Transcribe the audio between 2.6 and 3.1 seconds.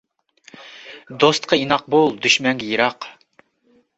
يىراق.